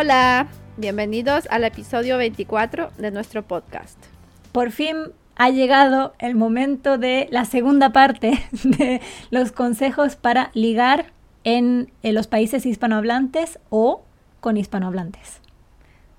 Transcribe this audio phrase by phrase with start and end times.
[0.00, 0.46] Hola.
[0.76, 3.98] Bienvenidos al episodio 24 de nuestro podcast.
[4.52, 4.94] Por fin
[5.34, 11.06] ha llegado el momento de la segunda parte de los consejos para ligar
[11.42, 14.04] en, los países hispanohablantes o
[14.38, 15.40] con hispanohablantes.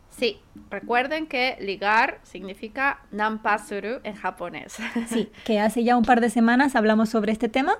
[0.09, 4.75] Sí, recuerden que ligar significa nampasuru en japonés.
[5.07, 7.77] Sí, que hace ya un par de semanas hablamos sobre este tema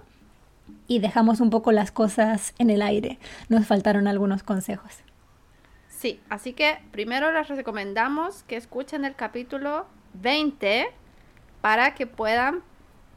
[0.87, 3.19] y dejamos un poco las cosas en el aire.
[3.49, 5.03] Nos faltaron algunos consejos.
[5.99, 10.87] Sí, así que primero les recomendamos que escuchen el capítulo 20
[11.59, 12.63] para que puedan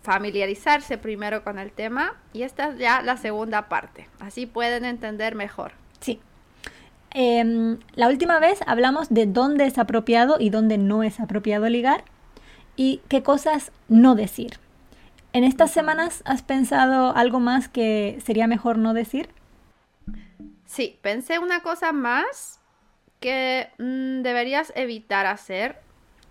[0.02, 4.08] familiarizarse primero con el tema y esta es ya la segunda parte.
[4.18, 5.74] Así pueden entender mejor.
[6.00, 6.18] Sí.
[7.12, 12.03] Em, la última vez hablamos de dónde es apropiado y dónde no es apropiado ligar
[12.75, 14.58] y qué cosas no decir.
[15.33, 19.28] ¿En estas semanas has pensado algo más que sería mejor no decir?
[20.66, 22.58] Sí, pensé una cosa más
[23.23, 25.77] que mm, deberías evitar hacer.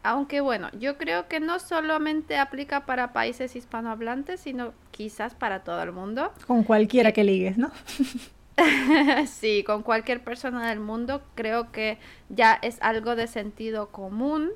[0.04, 5.82] Aunque bueno, yo creo que no solamente aplica para países hispanohablantes, sino quizás para todo
[5.82, 6.32] el mundo.
[6.46, 7.72] Con cualquiera que ligues, ¿no?
[9.28, 11.98] sí, con cualquier persona del mundo creo que
[12.30, 14.52] ya es algo de sentido común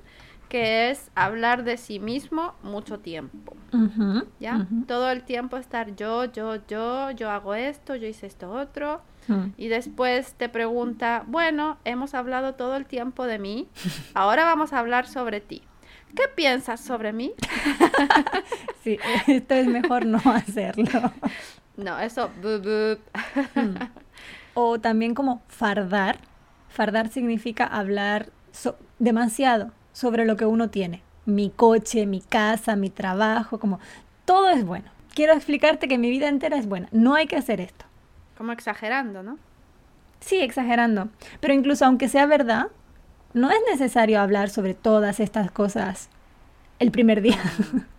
[0.49, 3.55] que es hablar de sí mismo mucho tiempo.
[4.39, 4.67] ¿Ya?
[4.87, 9.01] Todo el tiempo estar yo, yo, yo, yo hago esto, yo hice esto otro.
[9.27, 9.47] Mm.
[9.57, 13.67] Y después te pregunta, bueno, hemos hablado todo el tiempo de mí,
[14.13, 15.61] ahora vamos a hablar sobre ti.
[16.15, 17.33] ¿Qué piensas sobre mí?
[18.83, 21.11] sí, esto es mejor no hacerlo.
[21.75, 22.29] No, eso...
[23.55, 23.75] Mm.
[24.53, 26.19] O también como fardar.
[26.69, 28.29] Fardar significa hablar
[28.99, 31.01] demasiado sobre lo que uno tiene.
[31.25, 33.79] Mi coche, mi casa, mi trabajo, como
[34.23, 34.89] todo es bueno.
[35.13, 36.87] Quiero explicarte que mi vida entera es buena.
[36.91, 37.85] No hay que hacer esto.
[38.37, 39.37] Como exagerando, ¿no?
[40.19, 41.09] Sí, exagerando.
[41.39, 42.67] Pero incluso aunque sea verdad,
[43.33, 46.09] no es necesario hablar sobre todas estas cosas
[46.79, 47.39] el primer día.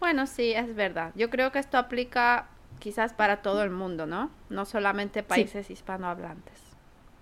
[0.00, 1.10] Bueno, sí, es verdad.
[1.16, 2.46] Yo creo que esto aplica
[2.78, 4.30] quizás para todo el mundo, ¿no?
[4.48, 6.54] No solamente países hispanohablantes.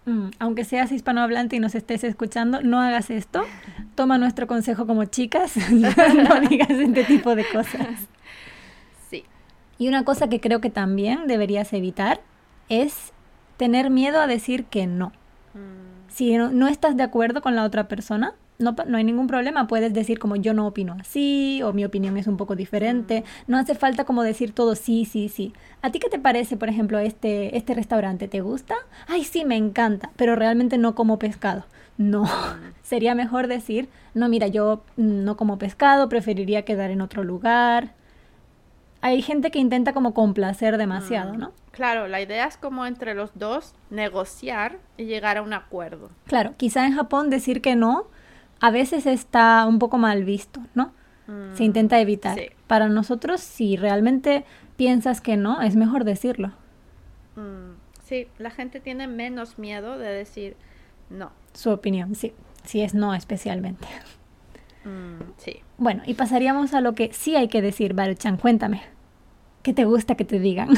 [0.04, 3.44] Mm, aunque seas hispanohablante y nos estés escuchando, no hagas esto.
[3.94, 8.08] Toma nuestro consejo como chicas, no digas este tipo de cosas.
[9.08, 9.24] Sí.
[9.78, 12.20] Y una cosa que creo que también deberías evitar
[12.68, 13.12] es
[13.56, 15.12] tener miedo a decir que no.
[15.54, 16.08] Mm.
[16.08, 19.92] Si no estás de acuerdo con la otra persona, no, no, hay ningún problema, puedes
[19.92, 23.50] decir como yo no opino así o mi opinión es un poco diferente, mm.
[23.50, 25.52] no hace falta como decir todo sí, sí, sí.
[25.82, 28.28] ¿A ti qué te parece, por ejemplo, este, este restaurante?
[28.28, 28.74] ¿Te gusta?
[29.08, 31.66] Ay, sí, me encanta, pero realmente no como pescado.
[31.98, 32.72] No, mm.
[32.82, 37.92] sería mejor decir, no, mira, yo no como pescado, preferiría quedar en otro lugar.
[39.00, 41.34] Hay gente que intenta como complacer demasiado.
[41.34, 41.52] ¿no?
[41.70, 46.10] Claro, la idea es como entre los dos negociar y llegar a un acuerdo.
[46.26, 48.06] Claro, quizá en Japón decir que no
[48.60, 50.92] a veces está un poco mal visto, ¿no?
[51.26, 52.38] Se mm, intenta evitar.
[52.66, 54.44] Para nosotros, si realmente
[54.76, 56.52] piensas que no, es mejor decirlo.
[57.34, 60.56] Mm, sí, la gente tiene menos miedo de decir
[61.10, 61.32] no.
[61.52, 62.32] Su opinión, sí.
[62.64, 63.86] Si es no especialmente.
[64.84, 65.62] Mm, sí.
[65.78, 68.36] Bueno, y pasaríamos a lo que sí hay que decir, Baruchan.
[68.36, 68.82] Cuéntame.
[69.62, 70.70] ¿Qué te gusta que te digan?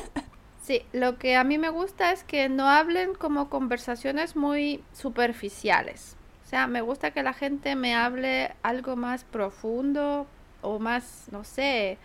[0.62, 6.16] sí, lo que a mí me gusta es que no hablen como conversaciones muy superficiales
[6.52, 10.26] sea, me gusta que la gente me hable algo más profundo
[10.60, 11.96] o más, no sé,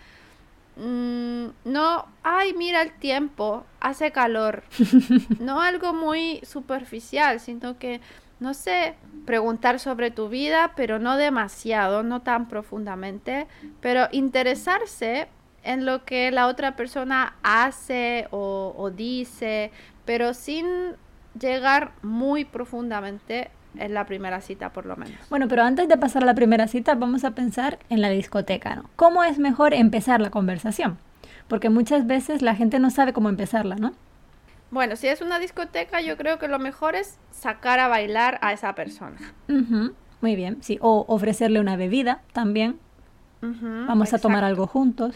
[0.78, 4.64] mm, no, ay, mira el tiempo, hace calor.
[5.40, 8.02] no algo muy superficial, sino que,
[8.40, 8.96] no sé,
[9.26, 13.48] preguntar sobre tu vida, pero no demasiado, no tan profundamente,
[13.82, 15.28] pero interesarse
[15.64, 19.72] en lo que la otra persona hace o, o dice,
[20.06, 20.96] pero sin
[21.38, 25.18] llegar muy profundamente en la primera cita por lo menos.
[25.30, 28.76] Bueno, pero antes de pasar a la primera cita vamos a pensar en la discoteca,
[28.76, 28.90] ¿no?
[28.96, 30.98] ¿Cómo es mejor empezar la conversación?
[31.48, 33.94] Porque muchas veces la gente no sabe cómo empezarla, ¿no?
[34.70, 38.52] Bueno, si es una discoteca, yo creo que lo mejor es sacar a bailar a
[38.52, 39.18] esa persona.
[40.20, 40.78] Muy bien, sí.
[40.82, 42.78] O ofrecerle una bebida también.
[43.42, 45.16] Vamos a tomar algo juntos.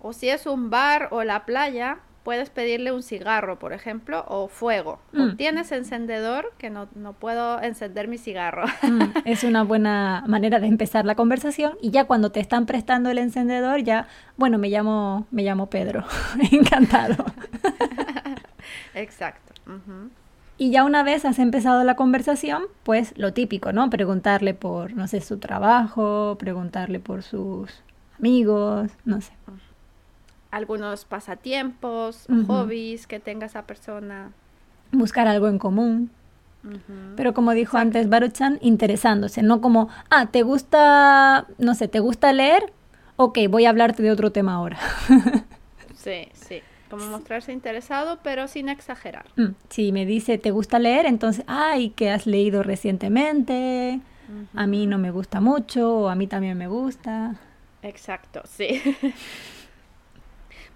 [0.00, 1.98] O si es un bar o la playa,
[2.28, 5.00] puedes pedirle un cigarro, por ejemplo, o fuego.
[5.12, 5.36] Mm.
[5.36, 6.86] tienes encendedor, que no,
[7.18, 8.66] puedo encender mi cigarro.
[8.82, 13.08] Mm, es una buena manera de empezar la conversación y ya cuando te están prestando
[13.08, 16.04] el encendedor, ya, bueno, me llamo, me llamo Pedro.
[16.52, 17.24] Encantado.
[18.94, 19.54] Exacto.
[20.58, 23.88] Y ya una vez has empezado la conversación, pues lo típico, ¿no?
[23.88, 27.82] Preguntarle por, no sé, su trabajo, preguntarle por sus
[28.18, 29.32] amigos, no sé
[30.50, 34.32] algunos pasatiempos, hobbies que tenga esa persona.
[34.92, 36.10] buscar algo en común.
[37.16, 42.32] Pero como dijo antes Baruchan, interesándose, no como, ah, ¿te gusta, no sé, ¿te gusta
[42.32, 42.72] leer?
[43.16, 44.78] Ok, voy a hablarte de otro tema ahora.
[45.94, 46.60] sí, sí.
[46.90, 49.26] Como mostrarse interesado, pero sin exagerar.
[49.36, 51.06] Mm, si me dice, ¿te gusta leer?
[51.06, 54.00] Entonces, ay, ¿qué has leído recientemente?
[54.54, 57.36] A mí no me gusta mucho, o a mí también me gusta.
[57.82, 58.82] Exacto, sí.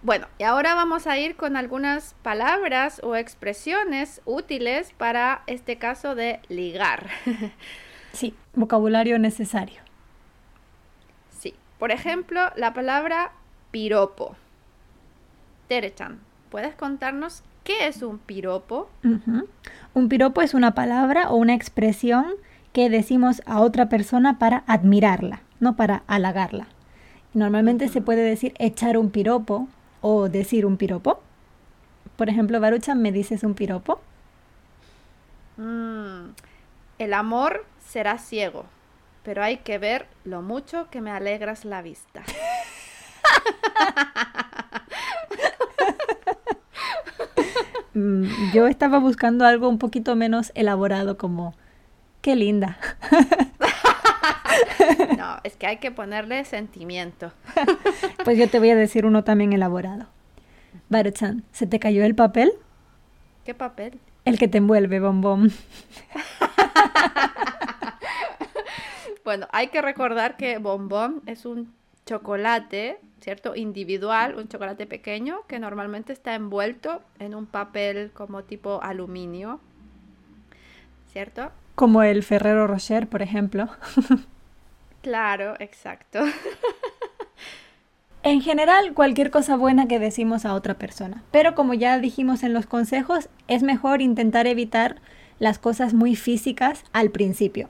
[0.02, 6.16] bueno, y ahora vamos a ir con algunas palabras o expresiones útiles para este caso
[6.16, 7.06] de ligar.
[8.12, 9.80] sí, vocabulario necesario.
[11.38, 13.30] Sí, por ejemplo, la palabra
[13.70, 14.34] piropo.
[15.68, 16.18] Terechan,
[16.50, 18.90] ¿puedes contarnos qué es un piropo?
[19.94, 22.26] Un piropo es una palabra o una expresión
[22.72, 26.66] que decimos a otra persona para admirarla, no para halagarla.
[27.34, 29.68] Normalmente se puede decir echar un piropo
[30.02, 31.20] o decir un piropo.
[32.16, 34.00] Por ejemplo, Baruchan, ¿me dices un piropo?
[35.56, 36.32] Mm,
[36.98, 38.66] el amor será ciego,
[39.22, 42.22] pero hay que ver lo mucho que me alegras la vista.
[47.94, 51.54] Mm, yo estaba buscando algo un poquito menos elaborado como,
[52.22, 52.78] qué linda.
[55.62, 57.30] Que hay que ponerle sentimiento.
[58.24, 60.08] pues yo te voy a decir uno también elaborado.
[60.88, 62.50] Baruchan, ¿se te cayó el papel?
[63.44, 64.00] ¿Qué papel?
[64.24, 65.52] El que te envuelve, bombón.
[69.24, 71.72] bueno, hay que recordar que bombón es un
[72.06, 73.54] chocolate ¿cierto?
[73.54, 79.60] Individual, un chocolate pequeño que normalmente está envuelto en un papel como tipo aluminio,
[81.12, 81.52] ¿cierto?
[81.76, 83.68] Como el Ferrero Rocher, por ejemplo.
[85.02, 86.20] claro, exacto.
[88.22, 91.22] en general, cualquier cosa buena que decimos a otra persona.
[91.30, 94.96] Pero como ya dijimos en los consejos, es mejor intentar evitar
[95.38, 97.68] las cosas muy físicas al principio.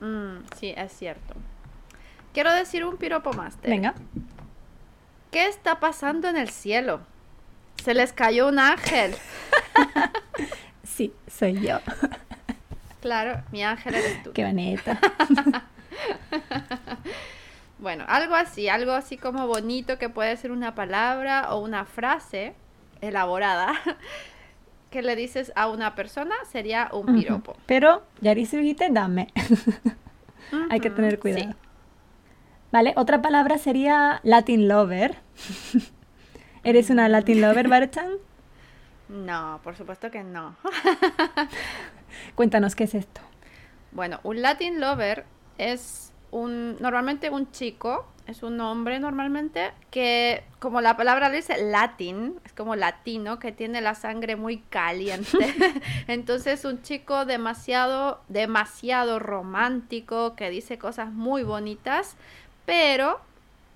[0.00, 1.34] Mm, sí, es cierto.
[2.32, 3.60] Quiero decir un piropo más.
[3.62, 3.94] Venga.
[5.30, 7.00] ¿Qué está pasando en el cielo?
[7.82, 9.14] Se les cayó un ángel.
[10.82, 11.78] sí, soy yo.
[13.00, 14.32] Claro, mi ángel eres tú.
[14.32, 14.98] Qué bonita.
[17.78, 22.54] bueno, algo así, algo así como bonito que puede ser una palabra o una frase
[23.00, 23.72] elaborada
[24.90, 27.56] que le dices a una persona sería un piropo.
[27.66, 29.28] Pero, ya dijiste, dame.
[30.70, 31.54] Hay que tener cuidado.
[32.72, 32.92] ¿Vale?
[32.96, 35.16] Otra palabra sería Latin lover.
[36.64, 38.10] ¿Eres una Latin lover, Baruchan?
[39.08, 40.56] No, por supuesto que no.
[42.34, 43.20] Cuéntanos qué es esto.
[43.92, 45.24] Bueno, un Latin lover
[45.60, 52.38] es un normalmente un chico, es un hombre normalmente que como la palabra dice latin,
[52.44, 55.38] es como latino que tiene la sangre muy caliente.
[56.06, 62.16] Entonces un chico demasiado demasiado romántico que dice cosas muy bonitas
[62.70, 63.20] pero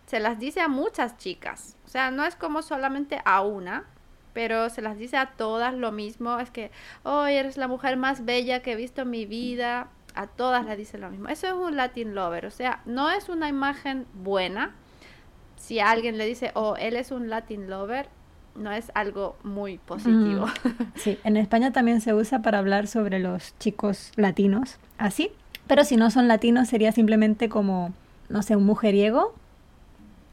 [0.07, 1.77] se las dice a muchas chicas.
[1.85, 3.87] O sea, no es como solamente a una,
[4.33, 6.39] pero se las dice a todas lo mismo.
[6.39, 6.71] Es que,
[7.03, 9.89] oh, eres la mujer más bella que he visto en mi vida.
[10.15, 11.29] A todas le dice lo mismo.
[11.29, 12.47] Eso es un Latin lover.
[12.47, 14.73] O sea, no es una imagen buena.
[15.57, 18.09] Si a alguien le dice, oh, él es un Latin lover,
[18.55, 20.47] no es algo muy positivo.
[20.47, 25.33] Mm, sí, en España también se usa para hablar sobre los chicos latinos, así.
[25.67, 27.93] Pero si no son latinos sería simplemente como
[28.29, 29.35] no sé, un mujeriego.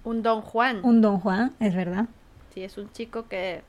[0.04, 0.80] Un don Juan.
[0.84, 2.08] Un don Juan, es verdad.
[2.54, 3.62] Sí, es un chico que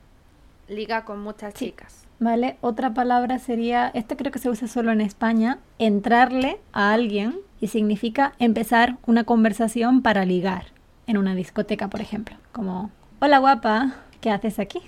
[0.67, 2.02] liga con muchas chicas.
[2.19, 7.39] Vale, otra palabra sería, esto creo que se usa solo en España, entrarle a alguien
[7.59, 10.67] y significa empezar una conversación para ligar
[11.07, 12.37] en una discoteca, por ejemplo.
[12.51, 14.81] Como, hola guapa, ¿qué haces aquí?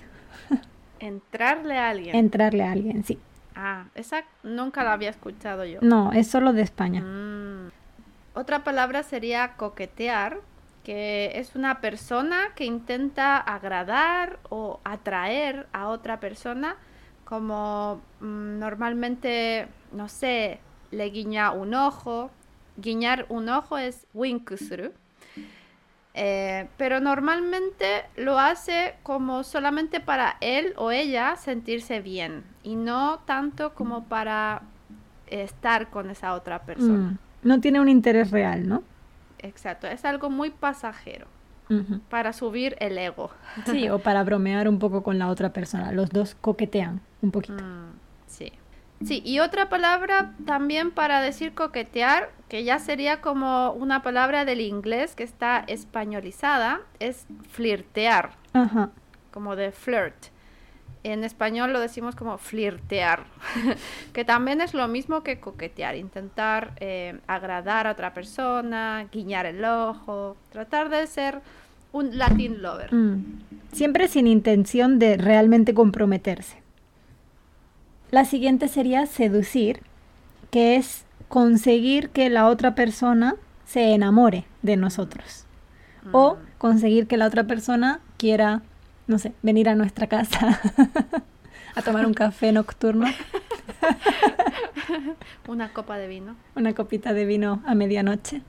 [1.00, 2.16] Entrarle a alguien.
[2.16, 3.18] Entrarle a alguien, sí.
[3.54, 5.80] Ah, esa nunca la había escuchado yo.
[5.82, 7.00] No, es solo de España.
[7.00, 7.70] Mm.
[8.34, 10.40] Otra palabra sería coquetear,
[10.84, 16.76] que es una persona que intenta agradar o atraer a otra persona,
[17.26, 22.30] como mm, normalmente, no sé, le guiña un ojo.
[22.78, 24.92] Guiñar un ojo es winkusuru.
[26.14, 33.18] Eh, pero normalmente lo hace como solamente para él o ella sentirse bien y no
[33.26, 34.62] tanto como para
[35.26, 37.10] estar con esa otra persona.
[37.10, 37.18] Mm.
[37.42, 38.82] No tiene un interés real, ¿no?
[39.40, 41.26] Exacto, es algo muy pasajero.
[42.08, 43.30] Para subir el ego.
[43.64, 45.90] Sí, o para bromear un poco con la otra persona.
[45.90, 47.62] Los dos coquetean un poquito.
[47.62, 47.92] Mm,
[48.26, 48.52] sí.
[49.04, 54.62] Sí, y otra palabra también para decir coquetear, que ya sería como una palabra del
[54.62, 58.30] inglés que está españolizada, es flirtear.
[58.54, 58.90] Ajá.
[59.32, 60.14] Como de flirt.
[61.02, 63.24] En español lo decimos como flirtear,
[64.14, 69.64] que también es lo mismo que coquetear, intentar eh, agradar a otra persona, guiñar el
[69.64, 71.42] ojo, tratar de ser
[71.92, 72.92] un Latin lover.
[72.92, 73.24] Mm.
[73.72, 76.65] Siempre sin intención de realmente comprometerse.
[78.10, 79.80] La siguiente sería seducir,
[80.50, 85.44] que es conseguir que la otra persona se enamore de nosotros.
[86.12, 86.38] O mm.
[86.58, 88.62] conseguir que la otra persona quiera
[89.06, 90.60] no sé, venir a nuestra casa
[91.74, 93.06] a tomar un café nocturno.
[95.48, 96.36] Una copa de vino.
[96.54, 98.42] Una copita de vino a medianoche.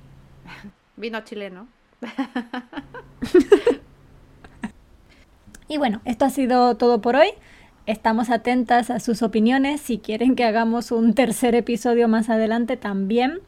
[0.95, 1.67] Vino chileno.
[5.67, 7.29] y bueno, esto ha sido todo por hoy.
[7.88, 9.79] Estamos atentas a sus opiniones.
[9.79, 13.39] Si quieren que hagamos un tercer episodio más adelante también,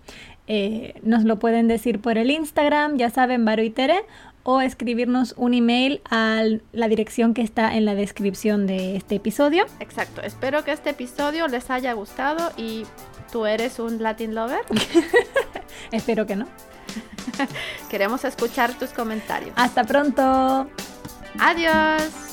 [0.48, 4.06] eh, nos lo pueden decir por el Instagram, ya saben, Baro y Tere,
[4.44, 9.66] o escribirnos un email a la dirección que está en la descripción de este episodio.
[9.82, 12.86] Exacto, espero que este episodio les haya gustado y
[13.34, 14.62] tú eres un Latin lover.
[15.92, 16.48] espero que no.
[17.90, 19.52] Queremos escuchar tus comentarios.
[19.58, 20.66] Hasta pronto.
[21.40, 22.29] Adiós.